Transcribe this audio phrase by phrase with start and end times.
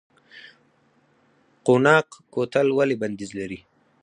[1.65, 3.59] قوناق کوتل ولې بندیز لري؟